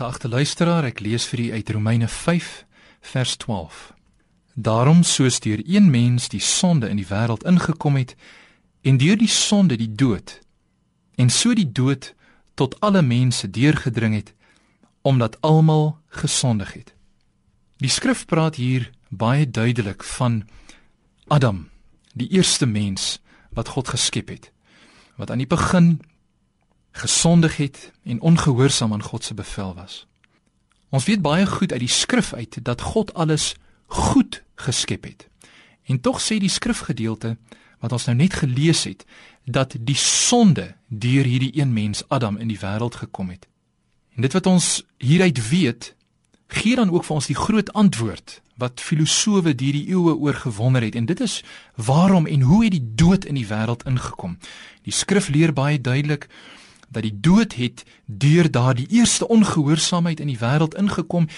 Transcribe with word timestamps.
Geagte 0.00 0.28
luisteraar, 0.32 0.86
ek 0.88 1.02
lees 1.04 1.26
vir 1.28 1.40
u 1.44 1.46
uit 1.52 1.70
Romeine 1.76 2.06
5 2.08 2.46
vers 3.04 3.34
12. 3.36 3.80
Daarom 4.56 5.02
soos 5.04 5.36
deur 5.44 5.60
een 5.60 5.90
mens 5.92 6.30
die 6.32 6.40
sonde 6.40 6.88
in 6.88 6.96
die 6.96 7.04
wêreld 7.10 7.44
ingekom 7.44 7.98
het 8.00 8.14
en 8.80 8.96
deur 8.96 9.20
die 9.20 9.28
sonde 9.28 9.76
die 9.76 9.90
dood 9.92 10.38
en 11.20 11.28
so 11.28 11.52
die 11.52 11.68
dood 11.68 12.14
tot 12.56 12.78
alle 12.80 13.02
mense 13.04 13.50
deurgedring 13.50 14.16
het 14.16 14.32
omdat 15.04 15.36
almal 15.44 15.98
gesondig 16.08 16.72
het. 16.72 16.94
Die 17.76 17.92
skrif 17.92 18.24
praat 18.24 18.56
hier 18.56 18.88
baie 19.12 19.44
duidelik 19.44 20.00
van 20.16 20.46
Adam, 21.28 21.66
die 22.16 22.32
eerste 22.40 22.64
mens 22.64 23.18
wat 23.52 23.76
God 23.76 23.92
geskep 23.92 24.32
het, 24.32 24.48
wat 25.20 25.28
aan 25.28 25.44
die 25.44 25.52
begin 25.56 25.98
gesondig 26.92 27.56
het 27.56 27.92
en 28.04 28.20
ongehoorsaam 28.20 28.92
aan 28.92 29.02
God 29.02 29.24
se 29.24 29.34
bevel 29.34 29.74
was. 29.74 30.06
Ons 30.90 31.04
weet 31.04 31.22
baie 31.22 31.46
goed 31.46 31.72
uit 31.72 31.80
die 31.80 31.88
skrif 31.88 32.32
uit 32.34 32.58
dat 32.62 32.80
God 32.80 33.14
alles 33.14 33.54
goed 33.86 34.42
geskep 34.54 35.04
het. 35.04 35.28
En 35.86 36.00
tog 36.00 36.20
sê 36.20 36.38
die 36.38 36.50
skrifgedeelte 36.50 37.36
wat 37.80 37.92
ons 37.92 38.06
nou 38.10 38.16
net 38.16 38.34
gelees 38.42 38.84
het 38.84 39.04
dat 39.44 39.74
die 39.78 39.98
sonde 39.98 40.74
deur 40.86 41.24
hierdie 41.24 41.54
een 41.58 41.72
mens 41.72 42.02
Adam 42.08 42.36
in 42.36 42.48
die 42.48 42.58
wêreld 42.60 42.94
gekom 42.94 43.30
het. 43.30 43.48
En 44.14 44.22
dit 44.22 44.32
wat 44.32 44.46
ons 44.46 44.82
hieruit 44.98 45.48
weet, 45.48 45.94
gee 46.46 46.76
dan 46.76 46.90
ook 46.90 47.06
vir 47.06 47.14
ons 47.14 47.26
die 47.30 47.38
groot 47.38 47.72
antwoord 47.72 48.40
wat 48.60 48.82
filosowe 48.84 49.54
deur 49.54 49.72
die 49.72 49.88
eeue 49.88 50.14
oor 50.14 50.34
gewonder 50.34 50.82
het 50.84 50.94
en 50.94 51.06
dit 51.06 51.20
is 51.20 51.40
waarom 51.74 52.26
en 52.26 52.40
hoe 52.40 52.64
het 52.64 52.74
die 52.76 52.94
dood 52.94 53.24
in 53.24 53.38
die 53.38 53.46
wêreld 53.48 53.86
ingekom? 53.88 54.36
Die 54.84 54.92
skrif 54.92 55.30
leer 55.32 55.54
baie 55.56 55.80
duidelik 55.80 56.28
dat 56.90 57.06
die 57.06 57.14
dood 57.14 57.54
het 57.54 57.84
deur 58.06 58.50
daardie 58.50 58.86
eerste 58.90 59.28
ongehoorsaamheid 59.28 60.20
in 60.20 60.30
die 60.32 60.38
wêreld 60.38 60.74
ingekom 60.74 61.28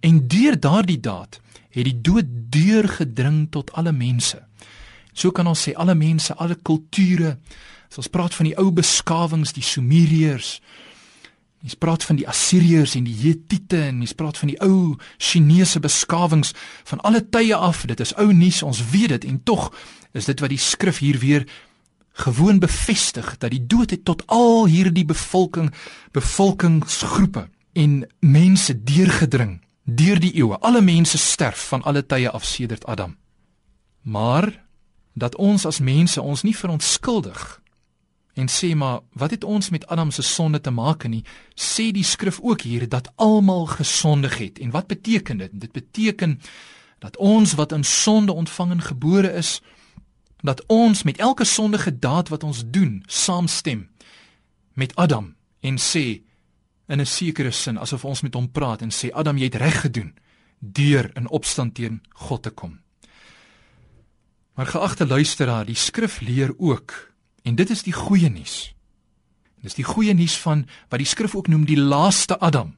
en 0.00 0.26
deur 0.28 0.60
daardie 0.60 1.00
daad 1.00 1.40
het 1.74 1.88
die 1.88 2.00
dood 2.00 2.28
deurgedring 2.54 3.48
tot 3.50 3.72
alle 3.74 3.92
mense. 3.92 4.38
So 5.14 5.34
kan 5.34 5.46
ons 5.50 5.62
sê 5.66 5.74
alle 5.74 5.94
mense, 5.98 6.34
alle 6.38 6.54
kulture. 6.54 7.36
As 7.90 7.98
ons 7.98 8.10
praat 8.10 8.34
van 8.34 8.46
die 8.46 8.56
ou 8.58 8.70
beskawings, 8.74 9.54
die 9.54 9.62
Sumeriërs, 9.62 10.58
ons 11.64 11.76
praat 11.80 12.04
van 12.04 12.18
die 12.20 12.26
Assiriërs 12.28 12.94
en 12.98 13.06
die 13.08 13.16
Hittite 13.16 13.80
en 13.88 14.02
ons 14.04 14.14
praat 14.14 14.38
van 14.38 14.50
die 14.52 14.58
ou 14.62 14.94
Chinese 15.16 15.80
beskawings 15.80 16.52
van 16.84 17.00
alle 17.08 17.24
tye 17.24 17.56
af. 17.56 17.86
Dit 17.90 18.02
is 18.04 18.14
ou 18.20 18.30
nuus, 18.36 18.62
ons 18.62 18.82
weet 18.92 19.16
dit 19.16 19.30
en 19.30 19.42
tog 19.42 19.70
is 20.14 20.28
dit 20.30 20.42
wat 20.44 20.52
die 20.52 20.60
skrif 20.60 21.00
hier 21.02 21.18
weer 21.18 21.46
gewoon 22.14 22.58
bevestig 22.58 23.38
dat 23.38 23.50
die 23.50 23.66
dood 23.66 23.90
het 23.90 24.04
tot 24.04 24.26
al 24.26 24.66
hierdie 24.66 25.04
bevolking 25.04 25.72
bevolkingsgroepe 26.12 27.48
en 27.72 28.06
mense 28.20 28.82
deurgedring 28.82 29.60
deur 29.84 30.20
die 30.20 30.34
eeue. 30.34 30.58
Alle 30.58 30.80
mense 30.80 31.18
sterf 31.18 31.68
van 31.68 31.82
alle 31.82 32.06
tye 32.06 32.30
af 32.30 32.44
sedert 32.44 32.86
Adam. 32.86 33.16
Maar 34.00 34.64
dat 35.12 35.36
ons 35.36 35.66
as 35.66 35.78
mense 35.78 36.20
ons 36.20 36.42
nie 36.42 36.56
verontskuldig 36.56 37.60
en 38.34 38.48
sê 38.50 38.74
maar 38.74 39.00
wat 39.12 39.30
het 39.30 39.44
ons 39.44 39.70
met 39.70 39.86
Adam 39.86 40.10
se 40.10 40.22
sonde 40.22 40.60
te 40.60 40.70
maak 40.70 41.06
nie 41.06 41.22
sê 41.54 41.90
die 41.94 42.04
skrif 42.04 42.40
ook 42.42 42.60
hier 42.66 42.88
dat 42.88 43.12
almal 43.14 43.66
gesondig 43.66 44.38
het 44.38 44.58
en 44.58 44.70
wat 44.70 44.86
beteken 44.86 45.38
dit 45.38 45.50
dit 45.52 45.72
beteken 45.72 46.40
dat 46.98 47.16
ons 47.16 47.54
wat 47.54 47.72
in 47.72 47.84
sonde 47.84 48.32
ontvang 48.32 48.70
en 48.70 48.82
gebore 48.82 49.32
is 49.32 49.60
dat 50.44 50.60
ons 50.66 51.02
met 51.02 51.18
elke 51.18 51.44
sondige 51.44 51.98
daad 51.98 52.28
wat 52.28 52.42
ons 52.44 52.62
doen 52.66 53.02
saamstem 53.06 53.88
met 54.72 54.92
Adam 54.94 55.34
en 55.60 55.78
sê 55.78 56.20
in 56.86 57.00
'n 57.00 57.06
sekere 57.06 57.50
sin 57.50 57.78
asof 57.78 58.04
ons 58.04 58.20
met 58.20 58.34
hom 58.34 58.50
praat 58.50 58.82
en 58.82 58.90
sê 58.90 59.10
Adam 59.12 59.36
jy 59.36 59.44
het 59.44 59.54
reg 59.54 59.80
gedoen 59.80 60.14
deur 60.58 61.10
in 61.16 61.28
opstand 61.28 61.74
teen 61.74 62.02
God 62.08 62.42
te 62.42 62.50
kom. 62.50 62.80
Maar 64.54 64.66
geagte 64.66 65.06
luisteraar, 65.06 65.64
die 65.64 65.74
skrif 65.74 66.20
leer 66.20 66.54
ook 66.58 67.12
en 67.42 67.54
dit 67.54 67.70
is 67.70 67.82
die 67.82 67.92
goeie 67.92 68.28
nuus. 68.28 68.74
Dis 69.62 69.74
die 69.74 69.84
goeie 69.84 70.14
nuus 70.14 70.38
van 70.38 70.68
wat 70.88 70.98
die 70.98 71.08
skrif 71.08 71.34
ook 71.34 71.48
noem 71.48 71.64
die 71.64 71.80
laaste 71.80 72.38
Adam. 72.38 72.76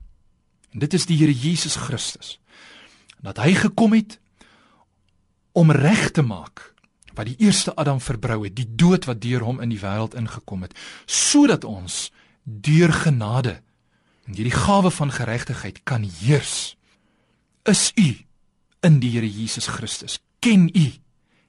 En 0.71 0.78
dit 0.78 0.94
is 0.94 1.06
die 1.06 1.19
Here 1.19 1.32
Jesus 1.34 1.75
Christus. 1.75 2.41
Dat 3.21 3.37
hy 3.37 3.55
gekom 3.55 3.93
het 3.93 4.21
om 5.53 5.71
reg 5.71 6.10
te 6.10 6.22
maak 6.22 6.75
wat 7.16 7.28
die 7.31 7.38
eerste 7.38 7.75
Adam 7.77 8.00
verbrou 8.00 8.44
het, 8.44 8.56
die 8.56 8.69
dood 8.69 9.09
wat 9.09 9.21
deur 9.25 9.44
hom 9.47 9.60
in 9.65 9.72
die 9.72 9.81
wêreld 9.81 10.16
ingekom 10.19 10.66
het, 10.66 10.77
sodat 11.06 11.65
ons 11.65 12.10
deur 12.44 12.93
genade 12.93 13.60
en 14.27 14.34
hierdie 14.34 14.54
gawe 14.54 14.91
van 14.91 15.12
geregtigheid 15.15 15.82
kan 15.87 16.05
heers. 16.21 16.76
Is 17.66 17.91
u 17.94 18.09
in 18.87 18.99
die 19.03 19.10
Here 19.15 19.28
Jesus 19.31 19.66
Christus? 19.66 20.19
Ken 20.38 20.69
u 20.75 20.87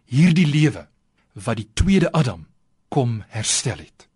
hierdie 0.07 0.47
lewe 0.47 0.87
wat 1.33 1.59
die 1.59 1.69
tweede 1.73 2.11
Adam 2.11 2.47
kom 2.93 3.23
herstel 3.33 3.81
het? 3.81 4.07